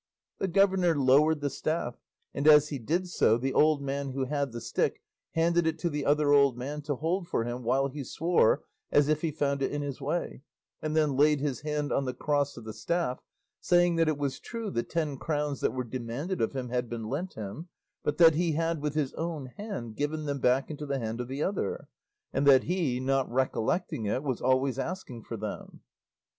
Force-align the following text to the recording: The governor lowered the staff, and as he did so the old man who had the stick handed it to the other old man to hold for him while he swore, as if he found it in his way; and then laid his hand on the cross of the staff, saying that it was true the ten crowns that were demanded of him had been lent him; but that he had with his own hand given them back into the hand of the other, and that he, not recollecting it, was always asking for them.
The 0.39 0.47
governor 0.47 0.95
lowered 0.97 1.41
the 1.41 1.49
staff, 1.51 1.95
and 2.33 2.47
as 2.47 2.69
he 2.69 2.79
did 2.79 3.07
so 3.07 3.37
the 3.37 3.53
old 3.53 3.83
man 3.83 4.13
who 4.13 4.25
had 4.25 4.51
the 4.51 4.59
stick 4.59 4.99
handed 5.35 5.67
it 5.67 5.77
to 5.77 5.91
the 5.91 6.07
other 6.07 6.31
old 6.31 6.57
man 6.57 6.81
to 6.89 6.95
hold 6.95 7.27
for 7.27 7.43
him 7.43 7.61
while 7.61 7.87
he 7.87 8.03
swore, 8.03 8.63
as 8.91 9.09
if 9.09 9.21
he 9.21 9.29
found 9.29 9.61
it 9.61 9.71
in 9.71 9.83
his 9.83 10.01
way; 10.01 10.41
and 10.81 10.95
then 10.95 11.15
laid 11.15 11.39
his 11.39 11.61
hand 11.61 11.91
on 11.93 12.05
the 12.05 12.15
cross 12.15 12.57
of 12.57 12.63
the 12.65 12.73
staff, 12.73 13.21
saying 13.59 13.95
that 13.97 14.07
it 14.07 14.17
was 14.17 14.39
true 14.39 14.71
the 14.71 14.81
ten 14.81 15.17
crowns 15.17 15.59
that 15.61 15.71
were 15.71 15.83
demanded 15.83 16.41
of 16.41 16.53
him 16.53 16.69
had 16.69 16.89
been 16.89 17.07
lent 17.07 17.35
him; 17.35 17.69
but 18.03 18.17
that 18.17 18.33
he 18.33 18.53
had 18.53 18.81
with 18.81 18.95
his 18.95 19.13
own 19.13 19.45
hand 19.55 19.95
given 19.95 20.25
them 20.25 20.39
back 20.39 20.71
into 20.71 20.87
the 20.87 20.97
hand 20.97 21.21
of 21.21 21.27
the 21.27 21.43
other, 21.43 21.87
and 22.33 22.47
that 22.47 22.63
he, 22.63 22.99
not 22.99 23.31
recollecting 23.31 24.05
it, 24.07 24.23
was 24.23 24.41
always 24.41 24.79
asking 24.79 25.21
for 25.21 25.37
them. 25.37 25.81